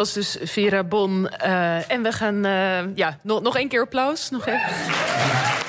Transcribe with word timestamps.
was 0.00 0.12
dus 0.12 0.36
Vera 0.42 0.84
Bon. 0.84 1.28
Uh, 1.44 1.90
en 1.90 2.02
we 2.02 2.12
gaan, 2.12 2.46
uh, 2.46 2.96
ja, 2.96 3.18
nog, 3.22 3.42
nog 3.42 3.56
één 3.56 3.68
keer 3.68 3.82
applaus. 3.82 4.30
Nog 4.30 4.46
even. 4.46 5.59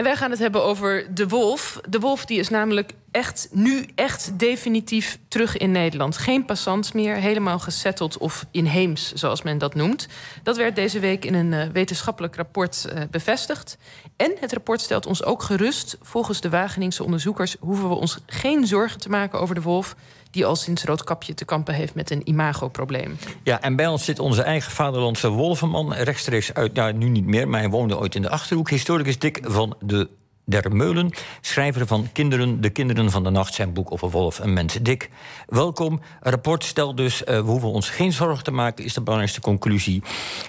En 0.00 0.06
wij 0.06 0.16
gaan 0.16 0.30
het 0.30 0.38
hebben 0.38 0.64
over 0.64 1.14
de 1.14 1.28
wolf. 1.28 1.80
De 1.88 1.98
wolf 1.98 2.24
die 2.24 2.38
is 2.38 2.48
namelijk 2.48 2.92
echt, 3.10 3.48
nu 3.52 3.86
echt 3.94 4.38
definitief 4.38 5.18
terug 5.28 5.56
in 5.56 5.70
Nederland. 5.70 6.16
Geen 6.16 6.44
passant 6.44 6.94
meer, 6.94 7.16
helemaal 7.16 7.58
gesetteld 7.58 8.18
of 8.18 8.46
inheems, 8.50 9.12
zoals 9.12 9.42
men 9.42 9.58
dat 9.58 9.74
noemt. 9.74 10.08
Dat 10.42 10.56
werd 10.56 10.76
deze 10.76 10.98
week 11.00 11.24
in 11.24 11.34
een 11.34 11.52
uh, 11.52 11.62
wetenschappelijk 11.72 12.36
rapport 12.36 12.86
uh, 12.86 13.00
bevestigd. 13.10 13.78
En 14.16 14.32
het 14.40 14.52
rapport 14.52 14.80
stelt 14.80 15.06
ons 15.06 15.24
ook 15.24 15.42
gerust. 15.42 15.98
Volgens 16.02 16.40
de 16.40 16.50
Wageningse 16.50 17.04
onderzoekers 17.04 17.56
hoeven 17.58 17.88
we 17.88 17.94
ons 17.94 18.18
geen 18.26 18.66
zorgen 18.66 19.00
te 19.00 19.08
maken 19.08 19.40
over 19.40 19.54
de 19.54 19.62
wolf 19.62 19.96
die 20.30 20.46
al 20.46 20.56
sinds 20.56 20.84
Roodkapje 20.84 21.34
te 21.34 21.44
kampen 21.44 21.74
heeft 21.74 21.94
met 21.94 22.10
een 22.10 22.28
imagoprobleem. 22.28 23.16
Ja, 23.42 23.60
en 23.60 23.76
bij 23.76 23.86
ons 23.86 24.04
zit 24.04 24.18
onze 24.18 24.42
eigen 24.42 24.72
vaderlandse 24.72 25.28
wolvenman, 25.28 25.94
rechtstreeks 25.94 26.54
uit, 26.54 26.74
nou 26.74 26.92
nu 26.92 27.08
niet 27.08 27.26
meer, 27.26 27.48
maar 27.48 27.60
hij 27.60 27.70
woonde 27.70 27.98
ooit 27.98 28.14
in 28.14 28.22
de 28.22 28.30
achterhoek. 28.30 28.70
Historicus 28.70 29.18
Dick 29.18 29.40
van 29.42 29.76
de 29.80 30.08
Der 30.44 30.76
Meulen, 30.76 31.10
schrijver 31.40 31.86
van 31.86 32.08
Kinderen, 32.12 32.60
de 32.60 32.70
Kinderen 32.70 33.10
van 33.10 33.24
de 33.24 33.30
Nacht, 33.30 33.54
zijn 33.54 33.72
boek 33.72 33.92
over 33.92 34.10
wolf 34.10 34.40
en 34.40 34.52
mens. 34.52 34.74
Dick, 34.82 35.10
welkom. 35.46 35.92
Een 36.20 36.30
rapport 36.30 36.64
stelt 36.64 36.96
dus, 36.96 37.20
uh, 37.20 37.26
we 37.26 37.40
hoeven 37.40 37.68
ons 37.68 37.90
geen 37.90 38.12
zorgen 38.12 38.44
te 38.44 38.50
maken, 38.50 38.84
is 38.84 38.94
de 38.94 39.00
belangrijkste 39.00 39.40
conclusie. 39.40 40.02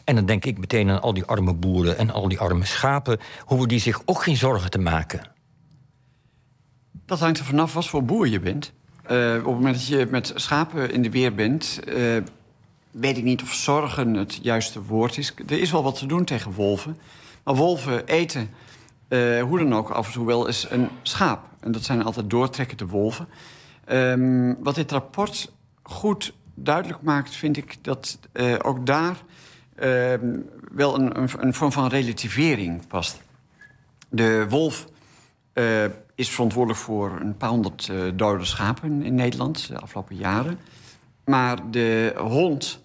En 0.03 0.15
dan 0.15 0.25
denk 0.25 0.45
ik 0.45 0.57
meteen 0.57 0.89
aan 0.89 1.01
al 1.01 1.13
die 1.13 1.25
arme 1.25 1.53
boeren 1.53 1.97
en 1.97 2.11
al 2.11 2.27
die 2.27 2.39
arme 2.39 2.65
schapen, 2.65 3.19
hoeven 3.45 3.67
die 3.67 3.79
zich 3.79 4.01
ook 4.05 4.23
geen 4.23 4.37
zorgen 4.37 4.69
te 4.69 4.79
maken. 4.79 5.21
Dat 7.05 7.19
hangt 7.19 7.39
er 7.39 7.45
vanaf 7.45 7.73
wat 7.73 7.87
voor 7.87 8.03
boer 8.03 8.27
je 8.27 8.39
bent. 8.39 8.73
Uh, 9.09 9.35
op 9.35 9.45
het 9.45 9.53
moment 9.53 9.75
dat 9.75 9.87
je 9.87 10.07
met 10.09 10.31
schapen 10.35 10.91
in 10.91 11.01
de 11.01 11.09
weer 11.09 11.35
bent, 11.35 11.79
uh, 11.87 12.17
weet 12.91 13.17
ik 13.17 13.23
niet 13.23 13.41
of 13.41 13.53
zorgen 13.53 14.13
het 14.13 14.39
juiste 14.41 14.81
woord 14.81 15.17
is. 15.17 15.33
Er 15.47 15.59
is 15.59 15.71
wel 15.71 15.83
wat 15.83 15.97
te 15.97 16.05
doen 16.05 16.23
tegen 16.23 16.51
wolven. 16.51 16.97
Maar 17.43 17.55
wolven 17.55 18.05
eten, 18.05 18.49
uh, 19.09 19.41
hoe 19.41 19.57
dan 19.57 19.75
ook, 19.75 19.89
af 19.89 20.07
en 20.07 20.13
toe 20.13 20.25
wel 20.25 20.47
eens 20.47 20.67
een 20.69 20.89
schaap. 21.01 21.39
En 21.59 21.71
dat 21.71 21.83
zijn 21.83 22.03
altijd 22.03 22.29
doortrekkende 22.29 22.85
wolven. 22.85 23.27
Um, 23.91 24.63
wat 24.63 24.75
dit 24.75 24.91
rapport 24.91 25.51
goed 25.83 26.33
duidelijk 26.53 27.01
maakt, 27.01 27.35
vind 27.35 27.57
ik 27.57 27.77
dat 27.81 28.19
ook 28.61 28.85
daar 28.85 29.17
ehm, 29.75 30.39
wel 30.71 30.95
een, 30.95 31.19
een, 31.19 31.29
een, 31.37 31.53
vorm 31.53 31.71
van 31.71 31.87
relativering 31.87 32.87
past. 32.87 33.21
De 34.09 34.45
wolf 34.49 34.87
is 36.21 36.29
verantwoordelijk 36.29 36.79
voor 36.79 37.17
een 37.21 37.37
paar 37.37 37.49
honderd 37.49 37.87
uh, 37.91 38.11
dode 38.15 38.45
schapen 38.45 39.03
in 39.03 39.15
Nederland 39.15 39.67
de 39.67 39.79
afgelopen 39.79 40.15
jaren. 40.15 40.59
Maar 41.25 41.71
de 41.71 42.13
hond 42.17 42.79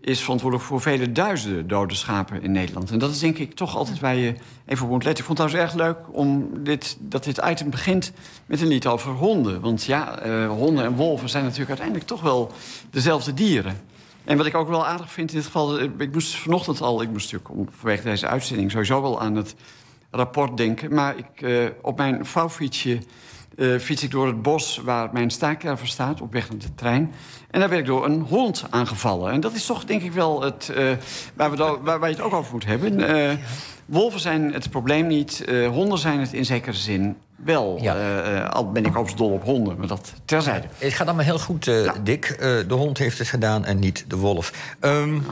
is 0.00 0.20
verantwoordelijk 0.20 0.68
voor 0.68 0.80
vele 0.80 1.12
duizenden 1.12 1.68
dode 1.68 1.94
schapen 1.94 2.42
in 2.42 2.52
Nederland. 2.52 2.90
En 2.90 2.98
dat 2.98 3.10
is 3.10 3.18
denk 3.18 3.38
ik 3.38 3.54
toch 3.54 3.76
altijd 3.76 4.00
waar 4.00 4.16
je 4.16 4.34
even 4.66 4.84
op 4.84 4.90
moet 4.90 5.04
letten. 5.04 5.24
Ik 5.24 5.30
vond 5.30 5.38
het 5.38 5.48
trouwens 5.50 5.74
erg 5.74 5.86
leuk 5.86 6.16
om 6.16 6.50
dit, 6.64 6.96
dat 7.00 7.24
dit 7.24 7.40
item 7.44 7.70
begint 7.70 8.12
met 8.46 8.60
een 8.60 8.68
lied 8.68 8.86
over 8.86 9.12
honden. 9.12 9.60
Want 9.60 9.84
ja, 9.84 10.26
uh, 10.26 10.48
honden 10.48 10.84
en 10.84 10.94
wolven 10.94 11.28
zijn 11.28 11.42
natuurlijk 11.42 11.70
uiteindelijk 11.70 12.08
toch 12.08 12.22
wel 12.22 12.52
dezelfde 12.90 13.34
dieren. 13.34 13.80
En 14.24 14.36
wat 14.36 14.46
ik 14.46 14.54
ook 14.54 14.68
wel 14.68 14.86
aardig 14.86 15.12
vind 15.12 15.30
in 15.30 15.36
dit 15.36 15.46
geval... 15.46 15.80
ik 15.80 16.12
moest 16.12 16.36
vanochtend 16.36 16.80
al, 16.80 17.02
ik 17.02 17.10
moest 17.10 17.32
natuurlijk 17.32 17.70
vanwege 17.78 18.02
deze 18.02 18.26
uitzending... 18.26 18.70
sowieso 18.70 19.02
wel 19.02 19.20
aan 19.20 19.36
het 19.36 19.54
rapport 20.12 20.56
denken. 20.56 20.94
Maar 20.94 21.14
ik, 21.16 21.40
uh, 21.40 21.68
op 21.82 21.96
mijn 21.96 22.26
vouwfietsje 22.26 22.98
uh, 23.56 23.78
fiets 23.78 24.02
ik 24.02 24.10
door 24.10 24.26
het 24.26 24.42
bos 24.42 24.80
waar 24.84 25.08
mijn 25.12 25.30
staakerver 25.30 25.86
staat, 25.86 26.20
op 26.20 26.32
weg 26.32 26.50
naar 26.50 26.58
de 26.58 26.74
trein. 26.74 27.12
En 27.50 27.60
daar 27.60 27.68
werd 27.68 27.80
ik 27.80 27.86
door 27.86 28.04
een 28.04 28.20
hond 28.20 28.64
aangevallen. 28.70 29.32
En 29.32 29.40
dat 29.40 29.52
is 29.52 29.66
toch 29.66 29.84
denk 29.84 30.02
ik 30.02 30.12
wel 30.12 30.42
het, 30.42 30.72
uh, 30.76 30.90
waar, 31.34 31.50
we 31.50 31.56
waar, 31.56 31.98
waar, 31.98 32.08
je 32.08 32.14
het 32.14 32.24
ook 32.24 32.32
over 32.32 32.52
moet 32.52 32.64
hebben. 32.64 33.38
wolven 33.86 34.20
zijn 34.20 34.52
het 34.52 34.70
probleem 34.70 35.06
niet, 35.06 35.44
honden 35.70 35.98
zijn 35.98 36.20
het 36.20 36.32
in 36.32 36.44
zekere 36.44 36.76
zin 36.76 37.16
wel. 37.36 37.78
Ja. 37.80 38.42
al 38.44 38.70
ben 38.72 38.82
ik 38.82 38.88
overigens 38.88 39.16
dol 39.16 39.30
op 39.30 39.44
honden, 39.44 39.78
maar 39.78 39.86
dat 39.86 40.12
terzijde. 40.24 40.66
Het 40.78 40.92
gaat 40.92 41.06
allemaal 41.06 41.24
heel 41.24 41.38
goed. 41.38 41.64
Dick. 42.02 42.36
de 42.68 42.74
hond 42.74 42.98
heeft 42.98 43.18
het 43.18 43.28
gedaan 43.28 43.64
en 43.64 43.78
niet 43.78 44.04
de 44.08 44.16
wolf. 44.16 44.74
Um, 44.80 45.24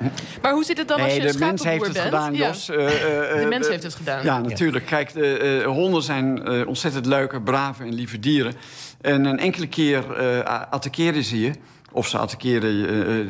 maar 0.42 0.52
hoe 0.52 0.64
zit 0.64 0.78
het 0.78 0.88
dan 0.88 0.98
nee, 0.98 1.06
als 1.06 1.32
je 1.32 1.32
de 1.32 1.38
mens 1.38 1.64
heeft 1.64 1.84
het 1.84 1.92
bent? 1.92 2.04
gedaan, 2.04 2.34
Jos. 2.34 2.66
Ja. 2.66 2.74
Uh, 2.74 2.82
uh, 2.82 3.40
de 3.40 3.46
mens 3.48 3.68
heeft 3.68 3.82
het 3.82 3.94
gedaan. 3.94 4.24
Ja, 4.24 4.40
natuurlijk. 4.40 4.86
Kijk, 4.86 5.12
de, 5.12 5.60
uh, 5.60 5.66
honden 5.66 6.02
zijn 6.02 6.66
ontzettend 6.66 7.06
leuke, 7.06 7.40
brave 7.40 7.82
en 7.82 7.94
lieve 7.94 8.18
dieren. 8.18 8.54
En 9.00 9.24
een 9.24 9.38
enkele 9.38 9.66
keer 9.66 10.16
attackeren 10.44 11.24
ze 11.24 11.40
je. 11.40 11.52
Of 11.92 12.08
ze 12.08 12.18
attackeren 12.18 12.86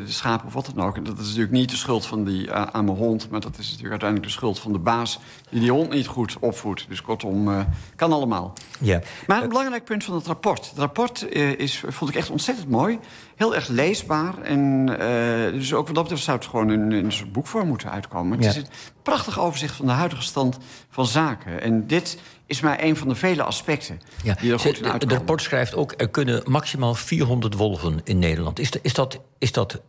de 0.06 0.12
schapen 0.12 0.46
of 0.46 0.52
wat 0.52 0.72
dan 0.74 0.84
ook. 0.84 0.96
En 0.96 1.04
dat 1.04 1.18
is 1.18 1.24
natuurlijk 1.24 1.52
niet 1.52 1.70
de 1.70 1.76
schuld 1.76 2.06
van 2.06 2.24
die 2.24 2.52
arme 2.52 2.90
hond... 2.90 3.30
maar 3.30 3.40
dat 3.40 3.58
is 3.58 3.64
natuurlijk 3.64 3.90
uiteindelijk 3.90 4.28
de 4.28 4.36
schuld 4.38 4.58
van 4.58 4.72
de 4.72 4.78
baas... 4.78 5.18
die 5.50 5.60
die 5.60 5.70
hond 5.70 5.92
niet 5.92 6.06
goed 6.06 6.36
opvoedt. 6.40 6.86
Dus 6.88 7.02
kortom, 7.02 7.66
kan 7.96 8.12
allemaal. 8.12 8.52
Ja. 8.80 9.00
Maar 9.26 9.42
een 9.42 9.48
belangrijk 9.48 9.84
punt 9.84 10.04
van 10.04 10.14
het 10.14 10.26
rapport. 10.26 10.68
Het 10.68 10.78
rapport 10.78 11.32
is, 11.56 11.82
vond 11.86 12.10
ik 12.10 12.16
echt 12.16 12.30
ontzettend 12.30 12.68
mooi. 12.68 12.98
Heel 13.40 13.54
erg 13.54 13.68
leesbaar. 13.68 14.42
En 14.42 14.86
uh, 15.00 15.52
dus 15.52 15.74
ook 15.74 15.86
wat 15.86 15.94
dat 15.94 16.04
betreft 16.04 16.24
zou 16.24 16.38
het 16.38 16.46
gewoon 16.46 16.70
in, 16.70 16.92
in 16.92 17.04
een 17.04 17.12
soort 17.12 17.32
boekvorm 17.32 17.68
moeten 17.68 17.90
uitkomen. 17.90 18.32
Het 18.32 18.44
ja. 18.44 18.50
is 18.50 18.56
een 18.56 18.66
prachtig 19.02 19.40
overzicht 19.40 19.74
van 19.74 19.86
de 19.86 19.92
huidige 19.92 20.22
stand 20.22 20.58
van 20.90 21.06
zaken. 21.06 21.60
En 21.60 21.86
dit 21.86 22.18
is 22.46 22.60
maar 22.60 22.82
een 22.82 22.96
van 22.96 23.08
de 23.08 23.14
vele 23.14 23.42
aspecten 23.42 24.00
ja. 24.22 24.34
die 24.40 24.52
er 24.52 24.58
goed 24.58 24.68
in 24.68 24.74
uitkomen. 24.74 25.00
Het 25.00 25.12
rapport 25.12 25.42
schrijft 25.42 25.74
ook... 25.74 25.94
er 25.96 26.08
kunnen 26.08 26.42
maximaal 26.44 26.94
400 26.94 27.54
wolven 27.54 28.00
in 28.04 28.18
Nederland. 28.18 28.58
Is, 28.58 28.70
is, 28.82 28.94
dat, 28.94 29.20
is 29.38 29.52
dat 29.52 29.80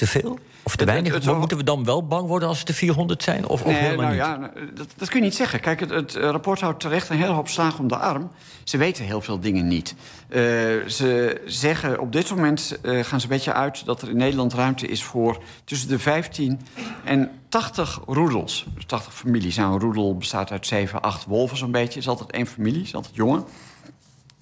te 0.00 0.06
veel? 0.06 0.38
Of 0.62 0.76
te 0.76 0.84
weinig? 0.84 1.12
Het, 1.12 1.24
het, 1.24 1.36
Moeten 1.36 1.56
we 1.56 1.64
dan 1.64 1.84
wel 1.84 2.06
bang 2.06 2.28
worden 2.28 2.48
als 2.48 2.58
het 2.58 2.68
er 2.68 2.74
400 2.74 3.22
zijn? 3.22 3.48
Of, 3.48 3.64
nee, 3.64 3.74
of 3.74 3.80
helemaal 3.80 4.14
nou, 4.14 4.40
niet? 4.40 4.52
Ja, 4.54 4.64
dat, 4.74 4.86
dat, 4.96 5.08
kun 5.08 5.18
je 5.18 5.24
niet 5.24 5.34
zeggen. 5.34 5.60
Kijk, 5.60 5.80
het, 5.80 5.90
het, 5.90 6.14
rapport 6.14 6.60
houdt 6.60 6.80
terecht 6.80 7.08
een 7.08 7.16
hele 7.16 7.32
hoop 7.32 7.48
slagen 7.48 7.78
om 7.78 7.88
de 7.88 7.96
arm. 7.96 8.30
Ze 8.64 8.76
weten 8.76 9.04
heel 9.04 9.20
veel 9.20 9.40
dingen 9.40 9.68
niet. 9.68 9.94
Uh, 10.28 10.36
ze 10.86 11.40
zeggen 11.44 11.98
op 11.98 12.12
dit 12.12 12.30
moment 12.30 12.78
uh, 12.82 13.04
gaan 13.04 13.20
ze 13.20 13.26
een 13.26 13.32
beetje 13.32 13.52
uit... 13.52 13.84
dat 13.84 14.02
er 14.02 14.08
in 14.08 14.16
Nederland 14.16 14.54
ruimte 14.54 14.86
is 14.86 15.02
voor 15.02 15.42
tussen 15.64 15.88
de 15.88 15.98
15 15.98 16.60
en 17.04 17.30
80 17.48 18.00
roedels. 18.06 18.66
Dus 18.74 18.84
80 18.84 19.14
families. 19.14 19.56
Nou, 19.56 19.72
een 19.72 19.80
roedel 19.80 20.16
bestaat 20.16 20.50
uit 20.50 20.66
7, 20.66 21.00
8 21.00 21.24
wolven 21.24 21.56
zo'n 21.56 21.70
beetje. 21.70 21.88
Het 21.88 22.02
is 22.02 22.08
altijd 22.08 22.30
één 22.30 22.46
familie, 22.46 22.82
is 22.82 22.94
altijd 22.94 23.14
jongen. 23.14 23.44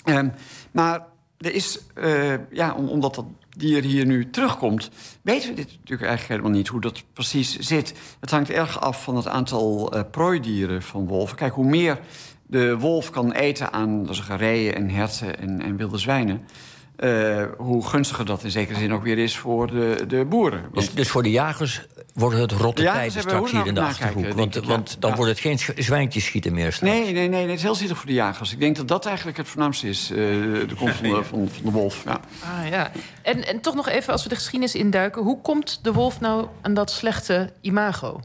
Um, 0.04 0.32
maar 0.70 1.06
er 1.38 1.52
is, 1.52 1.78
uh, 1.94 2.34
ja, 2.50 2.74
omdat 2.74 3.14
dat 3.14 3.24
dier 3.58 3.82
hier 3.82 4.06
nu 4.06 4.30
terugkomt... 4.30 4.90
weten 5.22 5.48
we 5.48 5.54
dit 5.54 5.66
natuurlijk 5.66 6.08
eigenlijk 6.08 6.28
helemaal 6.28 6.58
niet, 6.58 6.68
hoe 6.68 6.80
dat 6.80 7.04
precies 7.12 7.58
zit. 7.58 7.94
Het 8.20 8.30
hangt 8.30 8.50
erg 8.50 8.80
af 8.80 9.02
van 9.02 9.16
het 9.16 9.26
aantal 9.26 9.94
uh, 9.96 10.00
prooidieren 10.10 10.82
van 10.82 11.06
wolven. 11.06 11.36
Kijk, 11.36 11.52
hoe 11.52 11.64
meer 11.64 11.98
de 12.46 12.78
wolf 12.78 13.10
kan 13.10 13.32
eten 13.32 13.72
aan 13.72 14.06
dus 14.06 14.28
reeën 14.28 14.74
en 14.74 14.90
herten 14.90 15.38
en, 15.38 15.62
en 15.62 15.76
wilde 15.76 15.98
zwijnen... 15.98 16.40
Uh, 17.04 17.44
hoe 17.56 17.86
gunstiger 17.86 18.24
dat 18.24 18.44
in 18.44 18.50
zekere 18.50 18.78
zin 18.78 18.92
ook 18.92 19.02
weer 19.02 19.18
is 19.18 19.36
voor 19.36 19.66
de, 19.66 20.04
de 20.08 20.24
boeren. 20.24 20.60
Want... 20.60 20.74
Dus, 20.74 20.94
dus, 20.94 21.08
voor 21.08 21.22
de 21.22 21.30
jagers 21.30 21.86
worden 22.14 22.40
het 22.40 22.52
rotte 22.52 22.82
tijden 22.82 23.20
straks 23.20 23.50
hier 23.50 23.66
in 23.66 23.74
de 23.74 23.80
Achterhoek? 23.80 24.32
Want, 24.32 24.56
ik, 24.56 24.64
want 24.64 24.96
dan 24.98 25.10
ja. 25.10 25.16
wordt 25.16 25.30
het 25.30 25.40
geen 25.40 25.58
zwijntjes 25.76 26.24
schieten 26.24 26.54
meer 26.54 26.72
straks. 26.72 26.92
Nee, 26.92 27.02
nee, 27.02 27.12
nee, 27.12 27.28
nee, 27.28 27.40
het 27.40 27.56
is 27.56 27.62
heel 27.62 27.74
zielig 27.74 27.96
voor 27.96 28.06
de 28.06 28.12
jagers. 28.12 28.52
Ik 28.52 28.60
denk 28.60 28.76
dat 28.76 28.88
dat 28.88 29.06
eigenlijk 29.06 29.36
het 29.36 29.48
voornaamste 29.48 29.88
is, 29.88 30.10
uh, 30.10 30.16
de 30.16 30.74
komst 30.78 30.94
van 30.96 31.08
de, 31.08 31.24
van, 31.24 31.48
van 31.48 31.64
de 31.64 31.70
wolf. 31.70 32.04
Ja. 32.04 32.20
Ah, 32.42 32.68
ja. 32.68 32.90
En, 33.22 33.46
en 33.46 33.60
toch 33.60 33.74
nog 33.74 33.88
even, 33.88 34.12
als 34.12 34.22
we 34.22 34.28
de 34.28 34.34
geschiedenis 34.34 34.74
induiken... 34.74 35.22
hoe 35.22 35.40
komt 35.40 35.80
de 35.82 35.92
wolf 35.92 36.20
nou 36.20 36.46
aan 36.62 36.74
dat 36.74 36.90
slechte 36.90 37.52
imago? 37.60 38.20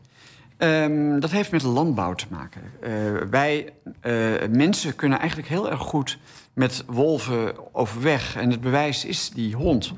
Um, 0.57 1.19
dat 1.19 1.31
heeft 1.31 1.51
met 1.51 1.61
landbouw 1.61 2.13
te 2.13 2.25
maken. 2.29 2.61
Uh, 2.81 2.89
wij 3.29 3.73
uh, 4.03 4.31
mensen 4.49 4.95
kunnen 4.95 5.19
eigenlijk 5.19 5.49
heel 5.49 5.71
erg 5.71 5.81
goed 5.81 6.17
met 6.53 6.83
wolven 6.87 7.73
overweg. 7.75 8.35
En 8.35 8.51
het 8.51 8.61
bewijs 8.61 9.05
is 9.05 9.29
die 9.29 9.55
hond. 9.55 9.93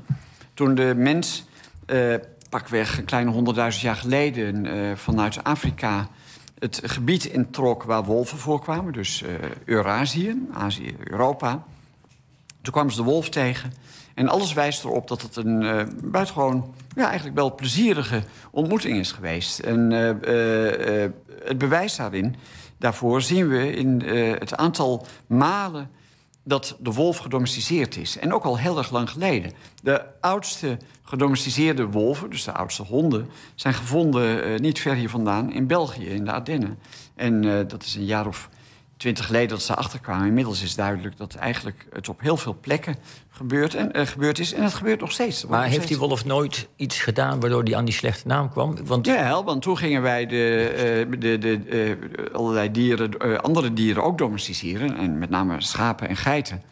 Toen 0.54 0.74
de 0.74 0.94
mens, 0.96 1.44
uh, 1.86 2.14
pakweg 2.50 2.98
een 2.98 3.04
kleine 3.04 3.30
honderdduizend 3.30 3.84
jaar 3.84 3.96
geleden... 3.96 4.66
vanuit 4.98 5.44
Afrika 5.44 6.08
het 6.58 6.80
gebied 6.84 7.24
introk 7.24 7.82
waar 7.82 8.04
wolven 8.04 8.38
voorkwamen... 8.38 8.92
dus 8.92 9.24
Eurasië, 9.64 10.46
Azië, 10.52 10.96
Europa... 11.04 11.64
toen 12.62 12.72
kwamen 12.72 12.92
ze 12.92 12.98
de 12.98 13.04
wolf 13.04 13.28
tegen... 13.28 13.72
En 14.16 14.28
alles 14.28 14.52
wijst 14.52 14.84
erop 14.84 15.08
dat 15.08 15.22
het 15.22 15.36
een 15.36 15.62
uh, 15.62 15.82
buitengewoon, 16.04 16.74
ja, 16.94 17.06
eigenlijk 17.06 17.36
wel 17.36 17.54
plezierige 17.54 18.22
ontmoeting 18.50 18.98
is 18.98 19.12
geweest. 19.12 19.58
En 19.58 19.90
uh, 19.90 20.08
uh, 20.08 21.10
het 21.44 21.58
bewijs 21.58 21.96
daarin, 21.96 22.36
daarvoor 22.78 23.22
zien 23.22 23.48
we 23.48 23.72
in 23.72 24.00
het 24.38 24.56
aantal 24.56 25.06
malen 25.26 25.90
dat 26.48 26.76
de 26.80 26.92
wolf 26.92 27.18
gedomesticeerd 27.18 27.96
is. 27.96 28.18
En 28.18 28.32
ook 28.32 28.44
al 28.44 28.58
heel 28.58 28.78
erg 28.78 28.90
lang 28.90 29.10
geleden. 29.10 29.52
De 29.82 30.02
oudste 30.20 30.78
gedomesticeerde 31.02 31.86
wolven, 31.86 32.30
dus 32.30 32.44
de 32.44 32.52
oudste 32.52 32.82
honden... 32.82 33.28
zijn 33.54 33.74
gevonden 33.74 34.60
niet 34.60 34.80
ver 34.80 34.94
hier 34.94 35.10
vandaan 35.10 35.52
in 35.52 35.66
België, 35.66 36.06
in 36.08 36.24
de 36.24 36.32
Ardennen. 36.32 36.78
En 37.14 37.66
dat 37.68 37.82
is 37.82 37.94
een 37.94 38.04
jaar 38.04 38.26
of 38.26 38.48
twintig 38.96 39.26
geleden 39.26 39.48
dat 39.48 39.62
ze 39.62 39.74
achterkwamen. 39.74 40.26
Inmiddels 40.26 40.62
is 40.62 40.74
duidelijk 40.74 41.16
dat 41.16 41.34
eigenlijk 41.34 41.86
het 41.92 42.08
op 42.08 42.20
heel 42.20 42.36
veel 42.36 42.56
plekken 42.60 42.96
gebeurt, 43.30 43.74
en, 43.74 43.98
uh, 43.98 44.06
gebeurd 44.06 44.38
is. 44.38 44.52
En 44.52 44.62
het 44.62 44.74
gebeurt 44.74 45.00
nog 45.00 45.12
steeds. 45.12 45.44
Maar 45.44 45.50
nog 45.50 45.60
heeft 45.60 45.82
steeds. 45.82 46.00
die 46.00 46.08
wolf 46.08 46.24
nooit 46.24 46.68
iets 46.76 47.00
gedaan 47.00 47.40
waardoor 47.40 47.62
hij 47.62 47.76
aan 47.76 47.84
die 47.84 47.94
slechte 47.94 48.26
naam 48.26 48.50
kwam? 48.50 48.76
Want 48.84 49.06
Ja, 49.06 49.44
want 49.44 49.62
toen 49.62 49.78
gingen 49.78 50.02
wij 50.02 50.26
de, 50.26 51.06
uh, 51.10 51.20
de, 51.20 51.38
de, 51.38 51.96
uh, 52.28 52.34
allerlei 52.34 52.70
dieren, 52.70 53.42
andere 53.42 53.72
dieren 53.72 54.02
ook 54.02 54.18
domesticeren. 54.18 54.96
En 54.96 55.18
met 55.18 55.30
name 55.30 55.62
schapen 55.62 56.08
en 56.08 56.16
geiten. 56.16 56.62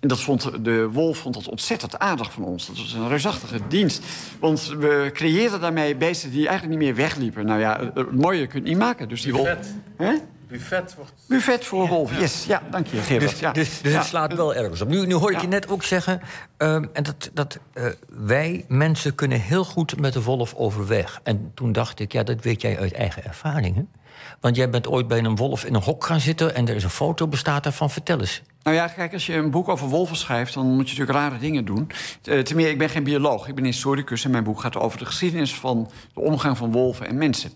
En 0.00 0.08
dat 0.08 0.20
vond, 0.20 0.64
de 0.64 0.88
wolf 0.90 1.18
vond 1.18 1.34
dat 1.34 1.48
ontzettend 1.48 1.98
aardig 1.98 2.32
van 2.32 2.44
ons. 2.44 2.66
Dat 2.66 2.76
was 2.76 2.92
een 2.92 3.08
reusachtige 3.08 3.60
dienst. 3.68 4.04
Want 4.40 4.66
we 4.78 5.10
creëerden 5.12 5.60
daarmee 5.60 5.96
beesten 5.96 6.30
die 6.30 6.48
eigenlijk 6.48 6.78
niet 6.78 6.88
meer 6.88 6.96
wegliepen. 6.96 7.46
Nou 7.46 7.60
ja, 7.60 7.90
het 7.94 8.12
mooie 8.12 8.46
kun 8.46 8.62
je 8.62 8.68
niet 8.68 8.78
maken. 8.78 9.08
Dus 9.08 9.22
die 9.22 9.32
wolf... 9.32 9.56
Hè? 9.96 10.14
Buffet 10.52 10.94
wordt... 10.94 11.12
Buffet 11.26 11.64
voor 11.64 11.88
wolven, 11.88 12.20
yes. 12.20 12.44
Ja, 12.46 12.62
dank 12.70 12.86
je, 12.86 12.96
Gerard. 12.96 13.30
Dus, 13.30 13.40
ja. 13.40 13.52
dus, 13.52 13.80
dus 13.80 13.92
ja. 13.92 13.98
het 13.98 14.06
slaat 14.06 14.34
wel 14.34 14.54
ergens 14.54 14.80
op. 14.80 14.88
Nu, 14.88 15.06
nu 15.06 15.14
hoor 15.14 15.30
ik 15.30 15.36
Ja. 15.36 15.42
je 15.42 15.48
net 15.48 15.68
ook 15.68 15.82
zeggen... 15.82 16.20
um, 16.58 16.90
en 16.92 17.02
dat, 17.02 17.30
dat 17.32 17.58
uh, 17.74 17.84
wij 18.08 18.64
mensen 18.68 19.14
kunnen 19.14 19.40
heel 19.40 19.64
goed 19.64 20.00
met 20.00 20.12
de 20.12 20.22
wolf 20.22 20.54
overweg. 20.54 21.20
En 21.22 21.50
toen 21.54 21.72
dacht 21.72 22.00
ik, 22.00 22.12
ja, 22.12 22.22
dat 22.22 22.42
weet 22.42 22.60
jij 22.62 22.78
uit 22.78 22.92
eigen 22.92 23.24
ervaringen. 23.24 23.88
Want 24.40 24.56
jij 24.56 24.70
bent 24.70 24.88
ooit 24.88 25.08
bij 25.08 25.18
een 25.18 25.36
wolf 25.36 25.64
in 25.64 25.74
een 25.74 25.82
hok 25.82 26.04
gaan 26.04 26.20
zitten... 26.20 26.54
en 26.54 26.68
er 26.68 26.74
is 26.74 26.84
een 26.84 26.90
foto 26.90 27.28
bestaat 27.28 27.62
daarvan. 27.62 27.90
Vertel 27.90 28.20
eens. 28.20 28.42
Nou 28.62 28.76
ja, 28.76 28.86
kijk, 28.86 29.12
als 29.12 29.26
je 29.26 29.34
een 29.34 29.50
boek 29.50 29.68
over 29.68 29.88
wolven 29.88 30.16
schrijft... 30.16 30.54
dan 30.54 30.66
moet 30.66 30.90
je 30.90 30.98
natuurlijk 30.98 31.18
rare 31.28 31.38
dingen 31.38 31.64
doen. 31.64 31.90
Uh, 32.24 32.40
ten 32.40 32.56
meer, 32.56 32.68
ik 32.68 32.78
ben 32.78 32.88
geen 32.88 33.04
bioloog, 33.04 33.48
ik 33.48 33.54
ben 33.54 33.64
historicus... 33.64 34.24
en 34.24 34.30
mijn 34.30 34.44
boek 34.44 34.60
gaat 34.60 34.76
over 34.76 34.98
de 34.98 35.04
geschiedenis 35.04 35.54
van 35.54 35.90
de 36.14 36.20
omgang 36.20 36.56
van 36.56 36.72
wolven 36.72 37.06
en 37.06 37.16
mensen. 37.16 37.52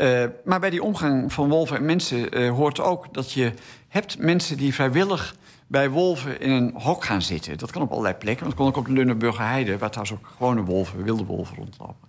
Uh, 0.00 0.24
maar 0.44 0.60
bij 0.60 0.70
die 0.70 0.82
omgang 0.82 1.32
van 1.32 1.48
wolven 1.48 1.76
en 1.76 1.84
mensen 1.84 2.38
uh, 2.38 2.50
hoort 2.50 2.80
ook 2.80 3.14
dat 3.14 3.32
je 3.32 3.52
hebt 3.88 4.18
mensen 4.18 4.56
die 4.56 4.74
vrijwillig 4.74 5.34
bij 5.66 5.90
wolven 5.90 6.40
in 6.40 6.50
een 6.50 6.74
hok 6.74 7.04
gaan 7.04 7.22
zitten. 7.22 7.58
Dat 7.58 7.70
kan 7.70 7.82
op 7.82 7.90
allerlei 7.90 8.14
plekken. 8.14 8.46
Dat 8.46 8.54
kon 8.54 8.66
ook 8.66 8.76
op 8.76 8.86
de 8.86 8.92
Lunenburger 8.92 9.46
Heide, 9.46 9.78
waar 9.78 9.90
trouwens 9.90 10.18
ook 10.18 10.30
gewone 10.36 10.62
wolven, 10.62 11.02
wilde 11.02 11.24
wolven 11.24 11.56
rondlopen. 11.56 12.08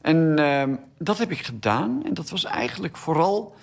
En 0.00 0.36
uh, 0.38 0.76
dat 0.98 1.18
heb 1.18 1.30
ik 1.30 1.46
gedaan. 1.46 2.02
En 2.04 2.14
dat 2.14 2.30
was 2.30 2.44
eigenlijk 2.44 2.96
vooral 2.96 3.54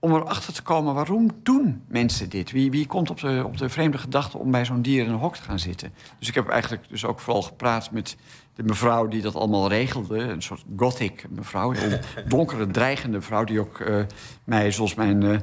om 0.00 0.14
erachter 0.14 0.52
te 0.52 0.62
komen 0.62 0.94
waarom 0.94 1.30
doen 1.42 1.82
mensen 1.88 2.28
dit? 2.28 2.50
Wie, 2.50 2.70
wie 2.70 2.86
komt 2.86 3.10
op 3.10 3.20
de, 3.20 3.42
op 3.46 3.56
de 3.56 3.68
vreemde 3.68 3.98
gedachte 3.98 4.38
om 4.38 4.50
bij 4.50 4.64
zo'n 4.64 4.82
dier 4.82 5.04
in 5.04 5.10
een 5.10 5.18
hok 5.18 5.36
te 5.36 5.42
gaan 5.42 5.58
zitten? 5.58 5.92
Dus 6.18 6.28
ik 6.28 6.34
heb 6.34 6.48
eigenlijk 6.48 6.88
dus 6.88 7.04
ook 7.04 7.20
vooral 7.20 7.42
gepraat 7.42 7.90
met 7.90 8.16
de 8.54 8.62
mevrouw 8.62 9.08
die 9.08 9.22
dat 9.22 9.34
allemaal 9.34 9.68
regelde. 9.68 10.18
Een 10.18 10.42
soort 10.42 10.64
gothic 10.76 11.26
mevrouw, 11.30 11.74
een 11.74 12.00
donkere, 12.28 12.66
dreigende 12.66 13.20
vrouw... 13.20 13.44
die 13.44 13.60
ook 13.60 13.78
uh, 13.78 14.00
mij, 14.44 14.72
zoals 14.72 14.94
mijn 14.94 15.22
uh, 15.24 15.36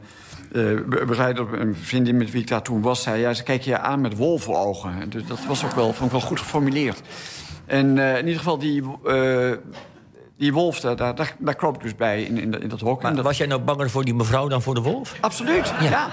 uh, 0.52 1.06
begeleider, 1.06 1.62
een 1.62 1.76
vriendin 1.76 2.18
met 2.18 2.32
wie 2.32 2.42
ik 2.42 2.48
daar 2.48 2.62
toen 2.62 2.82
was... 2.82 3.04
zei, 3.04 3.22
ja, 3.22 3.34
ze 3.34 3.44
kijken 3.44 3.72
je 3.72 3.80
aan 3.80 4.02
met 4.02 4.18
wolvenogen. 4.18 5.10
Dus 5.10 5.28
dat 5.28 5.46
was 5.46 5.66
ook 5.66 5.72
wel, 5.72 5.94
vond 5.94 6.06
ik 6.06 6.18
wel 6.20 6.28
goed 6.28 6.40
geformuleerd. 6.40 7.02
En 7.66 7.98
in 7.98 8.26
ieder 8.26 8.38
geval 8.38 8.58
die... 8.58 8.84
Die 10.38 10.54
wolf, 10.54 10.80
daar, 10.80 10.96
daar, 10.96 11.36
daar 11.38 11.56
kroop 11.56 11.76
ik 11.76 11.82
dus 11.82 11.96
bij 11.96 12.24
in, 12.24 12.38
in, 12.38 12.62
in 12.62 12.70
dat 12.70 12.80
hok. 12.80 13.02
Maar 13.02 13.16
dat... 13.16 13.24
was 13.24 13.38
jij 13.38 13.48
nou 13.48 13.62
banger 13.62 13.90
voor 13.90 14.06
die 14.06 14.14
mevrouw 14.14 14.48
dan 14.48 14.62
voor 14.62 14.74
de 14.74 14.82
wolf? 14.82 15.16
Absoluut, 15.20 15.74
ja. 15.80 15.90
ja. 15.90 16.10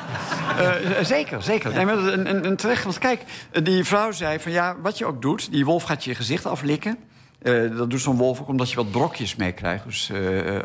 Uh, 0.61 1.05
zeker, 1.05 1.43
zeker. 1.43 1.73
Nee, 1.73 1.85
maar 1.85 1.99
een, 1.99 2.31
een, 2.31 2.47
een 2.47 2.57
terecht, 2.57 2.85
want 2.85 2.99
kijk, 2.99 3.25
die 3.63 3.85
vrouw 3.85 4.13
zei 4.13 4.39
van 4.39 4.53
ja, 4.53 4.77
wat 4.83 4.99
je 4.99 5.07
ook 5.07 5.23
doet... 5.23 5.53
die 5.53 5.65
wolf 5.65 5.83
gaat 5.83 6.05
je 6.05 6.15
gezicht 6.15 6.47
aflikken. 6.47 6.99
Uh, 7.43 7.77
dat 7.77 7.91
doet 7.91 8.01
zo'n 8.01 8.17
wolf 8.17 8.41
ook 8.41 8.49
omdat 8.49 8.71
je 8.71 8.77
wat 8.77 8.91
brokjes 8.91 9.37
meekrijgt. 9.37 9.85
Dus 9.85 10.11
uh, 10.11 10.59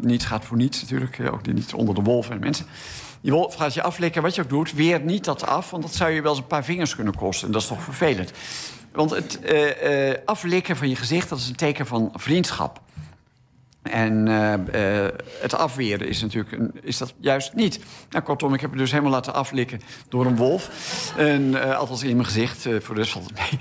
niets 0.00 0.24
gaat 0.24 0.44
voor 0.44 0.56
niets 0.56 0.80
natuurlijk. 0.80 1.20
ook 1.32 1.46
niet 1.46 1.74
onder 1.74 1.94
de 1.94 2.02
wolven 2.02 2.32
en 2.32 2.40
mensen. 2.40 2.66
Die 3.20 3.32
wolf 3.32 3.54
gaat 3.54 3.74
je 3.74 3.82
aflikken, 3.82 4.22
wat 4.22 4.34
je 4.34 4.42
ook 4.42 4.48
doet, 4.48 4.72
weer 4.72 5.00
niet 5.00 5.24
dat 5.24 5.46
af... 5.46 5.70
want 5.70 5.82
dat 5.82 5.94
zou 5.94 6.10
je 6.10 6.22
wel 6.22 6.30
eens 6.30 6.40
een 6.40 6.46
paar 6.46 6.64
vingers 6.64 6.94
kunnen 6.94 7.14
kosten. 7.14 7.46
En 7.46 7.52
dat 7.52 7.62
is 7.62 7.68
toch 7.68 7.82
vervelend. 7.82 8.32
Want 8.92 9.10
het 9.10 9.40
aflikken 10.24 10.76
van 10.76 10.88
je 10.88 10.96
gezicht, 10.96 11.28
dat 11.28 11.38
is 11.38 11.48
een 11.48 11.56
teken 11.56 11.86
van 11.86 12.12
vriendschap. 12.14 12.80
En 13.82 14.26
uh, 14.26 14.52
uh, 14.52 15.08
het 15.40 15.54
afweren 15.54 16.08
is 16.08 16.22
natuurlijk 16.22 16.52
een, 16.52 16.70
is 16.82 16.98
dat 16.98 17.14
juist 17.20 17.54
niet. 17.54 17.80
Nou, 18.10 18.24
kortom, 18.24 18.54
ik 18.54 18.60
heb 18.60 18.70
het 18.70 18.78
dus 18.78 18.90
helemaal 18.90 19.12
laten 19.12 19.34
aflikken 19.34 19.80
door 20.08 20.26
een 20.26 20.36
wolf. 20.36 20.70
En, 21.16 21.42
uh, 21.42 21.78
althans 21.78 22.02
in 22.02 22.16
mijn 22.16 22.26
gezicht, 22.26 22.62
voor 22.62 22.94
de 22.94 23.00
rest 23.00 23.12
valt 23.12 23.30
het 23.34 23.38
mee. 23.38 23.58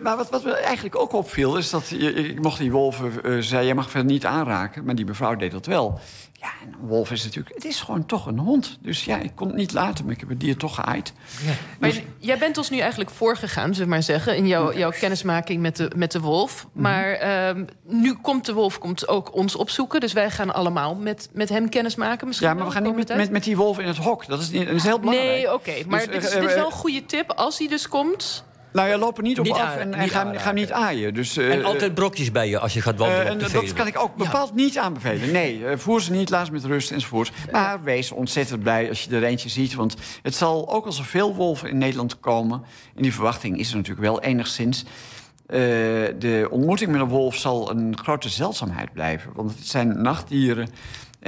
maar 0.02 0.16
wat, 0.16 0.30
wat 0.30 0.44
me 0.44 0.52
eigenlijk 0.52 0.96
ook 0.96 1.12
opviel, 1.12 1.56
is 1.56 1.70
dat 1.70 1.88
je, 1.88 2.12
ik 2.12 2.42
mocht 2.42 2.58
die 2.58 2.70
wolven 2.70 3.44
zei, 3.44 3.64
jij 3.64 3.74
mag 3.74 3.90
verder 3.90 4.10
niet 4.12 4.26
aanraken. 4.26 4.84
Maar 4.84 4.94
die 4.94 5.06
mevrouw 5.06 5.36
deed 5.36 5.50
dat 5.50 5.66
wel. 5.66 6.00
Ja, 6.40 6.48
en 6.62 6.72
een 6.72 6.88
wolf 6.88 7.10
is 7.10 7.24
natuurlijk... 7.24 7.54
Het 7.54 7.64
is 7.64 7.80
gewoon 7.80 8.06
toch 8.06 8.26
een 8.26 8.38
hond. 8.38 8.78
Dus 8.80 9.04
ja, 9.04 9.18
ik 9.18 9.32
kon 9.34 9.46
het 9.46 9.56
niet 9.56 9.72
laten, 9.72 10.04
maar 10.04 10.14
ik 10.14 10.20
heb 10.20 10.28
het 10.28 10.40
dier 10.40 10.56
toch 10.56 10.74
geaaid. 10.74 11.12
Ja. 11.44 11.52
Maar 11.78 11.90
dus... 11.90 12.02
jij 12.18 12.38
bent 12.38 12.58
ons 12.58 12.70
nu 12.70 12.78
eigenlijk 12.78 13.10
voorgegaan, 13.10 13.72
zullen 13.72 13.88
we 13.88 13.94
maar 13.94 14.02
zeggen... 14.02 14.36
in 14.36 14.46
jouw, 14.46 14.72
jouw 14.72 14.90
kennismaking 14.90 15.60
met 15.60 15.76
de, 15.76 15.90
met 15.96 16.12
de 16.12 16.20
wolf. 16.20 16.64
Mm 16.64 16.70
-hmm. 16.72 16.82
Maar 16.82 17.22
uh, 17.56 17.64
nu 17.82 18.14
komt 18.14 18.46
de 18.46 18.52
wolf 18.52 18.78
komt 18.78 19.08
ook 19.08 19.34
ons 19.34 19.56
opzoeken. 19.56 20.00
Dus 20.00 20.12
wij 20.12 20.30
gaan 20.30 20.54
allemaal 20.54 20.94
met, 20.94 21.28
met 21.32 21.48
hem 21.48 21.68
kennis 21.68 21.94
maken. 21.94 22.26
Misschien 22.26 22.48
ja, 22.48 22.54
maar 22.54 22.64
we 22.64 22.72
gaan 22.72 22.82
niet 22.82 22.96
met, 22.96 23.16
met, 23.16 23.30
met, 23.30 23.44
die 23.44 23.56
wolf 23.56 23.78
in 23.78 23.86
het 23.86 23.96
hok. 23.96 24.26
Dat 24.26 24.40
is, 24.40 24.50
dat 24.50 24.66
is 24.68 24.82
heel 24.82 25.00
belangrijk. 25.00 25.30
Nee, 25.30 25.52
oké. 25.52 25.70
Okay. 25.70 25.84
Maar 25.88 25.98
dus, 25.98 26.08
dit, 26.08 26.24
is, 26.24 26.30
dit 26.30 26.42
is 26.42 26.54
wel 26.54 26.66
een 26.66 26.72
goede 26.72 27.06
tip. 27.06 27.32
Als 27.32 27.58
hij 27.58 27.68
dus 27.68 27.88
komt... 27.88 28.46
Nou 28.72 28.88
ja, 28.88 28.98
loop 28.98 29.16
er 29.16 29.22
niet 29.22 29.38
op 29.38 29.44
niet 29.44 29.54
af 29.54 29.76
en, 29.76 29.94
en 29.94 30.08
ga, 30.08 30.32
hem 30.32 30.54
niet 30.54 30.72
aaien. 30.72 31.14
Dus, 31.14 31.38
uh, 31.38 31.52
en 31.52 31.64
altijd 31.64 31.94
brokjes 31.94 32.30
bij 32.30 32.48
je 32.48 32.58
als 32.58 32.74
je 32.74 32.80
gaat 32.80 32.98
wandelen 32.98 33.26
uh, 33.26 33.32
op 33.32 33.38
de 33.38 33.52
Dat 33.52 33.72
kan 33.72 33.86
ik 33.86 33.98
ook 33.98 34.16
bepaald 34.16 34.48
ja. 34.48 34.54
niet 34.54 34.78
aanbevelen. 34.78 35.32
Nee, 35.32 35.58
uh, 35.58 35.76
voer 35.76 36.02
ze 36.02 36.12
niet, 36.12 36.30
laat 36.30 36.46
ze 36.46 36.52
met 36.52 36.64
rust 36.64 36.90
enzovoort. 36.90 37.32
Maar 37.52 37.82
wees 37.82 38.12
ontzettend 38.12 38.62
blij 38.62 38.88
als 38.88 39.04
je 39.04 39.16
er 39.16 39.24
eentje 39.24 39.48
ziet. 39.48 39.74
Want 39.74 39.96
het 40.22 40.34
zal 40.34 40.68
ook 40.72 40.86
als 40.86 40.98
er 40.98 41.04
veel 41.04 41.34
wolven 41.34 41.68
in 41.68 41.78
Nederland 41.78 42.20
komen... 42.20 42.62
en 42.96 43.02
die 43.02 43.14
verwachting 43.14 43.58
is 43.58 43.70
er 43.70 43.76
natuurlijk 43.76 44.06
wel 44.06 44.20
enigszins... 44.20 44.84
de 45.46 46.48
ontmoeting 46.50 46.90
met 46.90 47.00
een 47.00 47.08
wolf 47.08 47.36
zal 47.36 47.70
een 47.70 47.98
grote 47.98 48.28
zeldzaamheid 48.28 48.92
blijven. 48.92 49.30
Want 49.34 49.50
het 49.50 49.66
zijn 49.66 50.02
nachtdieren... 50.02 50.68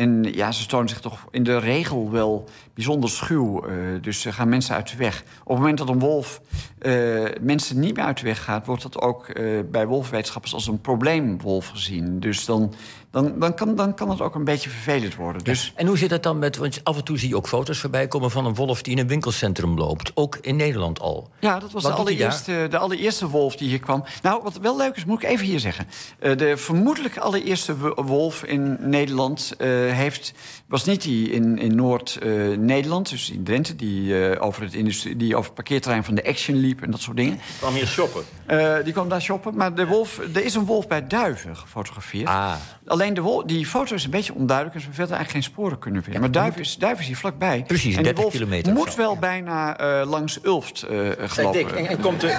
En 0.00 0.22
ja, 0.22 0.52
ze 0.52 0.66
tonen 0.66 0.88
zich 0.88 1.00
toch 1.00 1.26
in 1.30 1.42
de 1.42 1.58
regel 1.58 2.10
wel 2.10 2.48
bijzonder 2.74 3.10
schuw. 3.10 3.66
Uh, 3.66 4.02
dus 4.02 4.26
uh, 4.26 4.32
gaan 4.32 4.48
mensen 4.48 4.74
uit 4.74 4.90
de 4.90 4.96
weg. 4.96 5.24
Op 5.40 5.48
het 5.48 5.58
moment 5.58 5.78
dat 5.78 5.88
een 5.88 5.98
wolf 5.98 6.40
uh, 6.82 7.28
mensen 7.40 7.80
niet 7.80 7.96
meer 7.96 8.04
uit 8.04 8.18
de 8.18 8.24
weg 8.24 8.44
gaat... 8.44 8.66
wordt 8.66 8.82
dat 8.82 9.00
ook 9.00 9.32
bij 9.70 9.86
wolfwetenschappers 9.86 10.54
als 10.54 10.66
een 10.66 10.80
probleemwolf 10.80 11.68
gezien. 11.68 12.20
Dus 12.20 12.44
dan, 12.44 12.74
dan, 13.10 13.38
dan, 13.38 13.54
kan, 13.54 13.74
dan 13.74 13.94
kan 13.94 14.10
het 14.10 14.20
ook 14.20 14.34
een 14.34 14.44
beetje 14.44 14.70
vervelend 14.70 15.14
worden. 15.14 15.44
Dus... 15.44 15.64
Ja. 15.64 15.80
En 15.80 15.86
hoe 15.86 15.98
zit 15.98 16.10
het 16.10 16.22
dan 16.22 16.38
met... 16.38 16.56
want 16.56 16.80
af 16.82 16.96
en 16.96 17.04
toe 17.04 17.18
zie 17.18 17.28
je 17.28 17.36
ook 17.36 17.48
foto's 17.48 17.78
voorbij 17.78 18.08
komen 18.08 18.30
van 18.30 18.46
een 18.46 18.54
wolf... 18.54 18.82
die 18.82 18.92
in 18.92 18.98
een 18.98 19.08
winkelcentrum 19.08 19.78
loopt. 19.78 20.12
Ook 20.14 20.38
in 20.40 20.56
Nederland 20.56 21.00
al. 21.00 21.30
Ja, 21.40 21.58
dat 21.58 21.72
was 21.72 21.82
de 21.82 21.92
allereerste, 21.92 22.66
de 22.70 22.78
allereerste 22.78 23.28
wolf 23.28 23.56
die 23.56 23.68
hier 23.68 23.80
kwam. 23.80 24.04
Nou, 24.22 24.42
wat 24.42 24.58
wel 24.58 24.76
leuk 24.76 24.96
is, 24.96 25.04
moet 25.04 25.22
ik 25.22 25.28
even 25.28 25.46
hier 25.46 25.60
zeggen. 25.60 25.86
de 26.18 26.56
vermoedelijk 26.56 27.18
allereerste 27.18 27.76
wolf 27.94 28.44
in 28.44 28.76
Nederland... 28.80 29.54
heeft, 29.58 30.32
was 30.66 30.84
niet 30.84 31.02
die 31.02 31.30
in, 31.30 31.58
in 31.58 31.74
Noord-Nederland, 31.74 33.06
uh, 33.06 33.12
dus 33.12 33.30
in 33.30 33.44
Drenthe... 33.44 33.76
Die, 33.76 34.30
uh, 34.30 34.42
over 34.42 34.62
het 34.62 34.74
industrie, 34.74 35.16
die 35.16 35.32
over 35.34 35.44
het 35.44 35.54
parkeerterrein 35.54 36.04
van 36.04 36.14
de 36.14 36.24
Action 36.24 36.56
liep 36.56 36.82
en 36.82 36.90
dat 36.90 37.00
soort 37.00 37.16
dingen. 37.16 37.32
Die 37.32 37.58
kwam 37.58 37.74
hier 37.74 37.86
shoppen? 37.86 38.24
Uh, 38.50 38.74
die 38.84 38.92
kwam 38.92 39.08
daar 39.08 39.22
shoppen, 39.22 39.56
maar 39.56 39.74
de 39.74 39.86
wolf, 39.86 40.18
er 40.34 40.44
is 40.44 40.54
een 40.54 40.64
wolf 40.64 40.88
bij 40.88 41.06
Duiven 41.06 41.56
gefotografeerd. 41.56 42.28
Ah. 42.28 42.54
Alleen 43.00 43.14
de 43.14 43.20
wolf, 43.20 43.44
die 43.44 43.66
foto 43.66 43.94
is 43.94 44.04
een 44.04 44.10
beetje 44.10 44.34
onduidelijk... 44.34 44.76
dus 44.76 44.86
we 44.86 44.92
verder 44.92 45.16
eigenlijk 45.16 45.44
geen 45.44 45.54
sporen 45.54 45.78
kunnen 45.78 46.02
vinden. 46.02 46.20
Maar 46.20 46.30
Duiven 46.30 46.60
is, 46.60 46.76
Duiven 46.76 47.00
is 47.00 47.06
hier 47.06 47.16
vlakbij. 47.16 47.64
Precies, 47.66 47.96
en 47.96 48.02
30 48.02 48.22
wolf 48.22 48.32
kilometer. 48.32 48.72
moet 48.72 48.94
wel 48.94 49.16
bijna 49.16 49.76
langs 50.04 50.38
Ulft 50.44 50.86
gelopen. 51.18 51.52
Dick, 51.52 51.70
en, 51.70 51.86
en 51.86 52.00
komt, 52.00 52.20
de, 52.20 52.36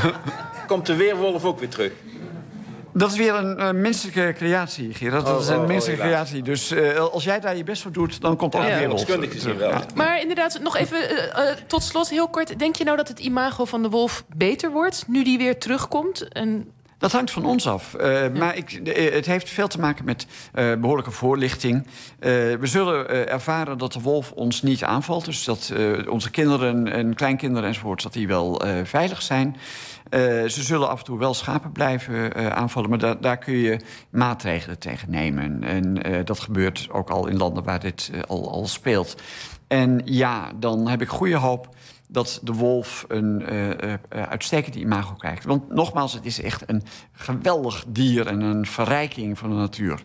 komt 0.66 0.86
de 0.86 0.96
weerwolf 0.96 1.44
ook 1.44 1.58
weer 1.58 1.68
terug? 1.68 1.92
Dat 2.92 3.10
is 3.10 3.16
weer 3.16 3.34
een 3.34 3.58
uh, 3.58 3.70
menselijke 3.70 4.32
creatie, 4.36 4.94
Gerard. 4.94 5.24
Dat 5.24 5.34
oh, 5.34 5.40
is 5.40 5.48
een 5.48 5.58
oh, 5.58 5.66
menselijke 5.66 6.02
oh, 6.02 6.08
creatie. 6.08 6.42
Dus 6.42 6.72
uh, 6.72 6.98
als 6.98 7.24
jij 7.24 7.40
daar 7.40 7.56
je 7.56 7.64
best 7.64 7.82
voor 7.82 7.92
doet, 7.92 8.20
dan 8.20 8.36
komt 8.36 8.54
ook 8.54 8.62
ja, 8.62 8.78
weer 8.78 8.88
wolf 8.88 9.04
terug. 9.04 9.56
Wel. 9.56 9.68
Ja. 9.68 9.82
Maar 9.94 10.20
inderdaad, 10.20 10.60
nog 10.60 10.76
even 10.76 10.98
uh, 11.12 11.50
tot 11.66 11.82
slot 11.82 12.08
heel 12.08 12.28
kort. 12.28 12.58
Denk 12.58 12.76
je 12.76 12.84
nou 12.84 12.96
dat 12.96 13.08
het 13.08 13.18
imago 13.18 13.64
van 13.64 13.82
de 13.82 13.88
wolf 13.88 14.24
beter 14.36 14.70
wordt... 14.70 15.04
nu 15.06 15.24
die 15.24 15.38
weer 15.38 15.58
terugkomt? 15.58 16.28
En... 16.28 16.72
Dat 17.00 17.12
hangt 17.12 17.30
van 17.30 17.44
ons 17.44 17.66
af. 17.66 17.96
Uh, 18.00 18.22
ja. 18.22 18.28
Maar 18.38 18.56
ik, 18.56 18.80
het 19.12 19.26
heeft 19.26 19.50
veel 19.50 19.68
te 19.68 19.80
maken 19.80 20.04
met 20.04 20.26
uh, 20.54 20.74
behoorlijke 20.74 21.10
voorlichting. 21.10 21.86
Uh, 21.86 21.90
we 22.54 22.66
zullen 22.66 23.28
ervaren 23.28 23.78
dat 23.78 23.92
de 23.92 24.00
wolf 24.00 24.32
ons 24.32 24.62
niet 24.62 24.84
aanvalt. 24.84 25.24
Dus 25.24 25.44
dat 25.44 25.72
onze 26.08 26.30
kinderen 26.30 26.92
en 26.92 27.14
kleinkinderen 27.14 27.68
enzovoort... 27.68 28.02
dat 28.02 28.12
die 28.12 28.26
wel 28.26 28.62
veilig 28.84 29.22
zijn. 29.22 29.56
ze 30.10 30.62
zullen 30.62 30.88
af 30.88 30.98
en 30.98 31.04
toe 31.04 31.18
wel 31.18 31.34
schapen 31.34 31.72
blijven 31.72 32.54
aanvallen... 32.54 32.90
maar 32.90 32.98
da 32.98 33.14
daar 33.14 33.38
kun 33.38 33.54
je 33.54 33.80
maatregelen 34.10 34.78
tegen 34.78 35.10
nemen. 35.10 35.64
En 35.64 36.00
dat 36.24 36.40
gebeurt 36.40 36.88
ook 36.90 37.10
al 37.10 37.26
in 37.26 37.36
landen 37.36 37.64
waar 37.64 37.80
dit 37.80 38.10
al, 38.26 38.50
al 38.50 38.66
speelt. 38.66 39.22
En 39.68 40.00
ja, 40.04 40.52
dan 40.56 40.88
heb 40.88 41.02
ik 41.02 41.08
goede 41.08 41.36
hoop 41.36 41.68
dat 42.12 42.40
de 42.42 42.52
wolf 42.52 43.04
een 43.08 43.52
uh, 43.52 43.68
uh, 43.68 43.94
uitstekend 44.08 44.74
imago 44.74 45.14
krijgt. 45.14 45.44
Want 45.44 45.74
nogmaals, 45.74 46.12
het 46.12 46.26
is 46.26 46.42
echt 46.42 46.62
een 46.66 46.82
geweldig 47.12 47.84
dier 47.88 48.26
en 48.26 48.40
een 48.40 48.66
verrijking 48.66 49.38
van 49.38 49.50
de 49.50 49.56
natuur. 49.56 50.02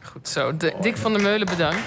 Goed 0.00 0.28
zo. 0.28 0.56
De, 0.56 0.74
Dick 0.80 0.96
van 0.96 1.12
der 1.12 1.22
Meulen, 1.22 1.46
bedankt. 1.46 1.80